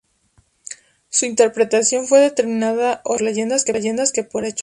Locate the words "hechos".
4.45-4.59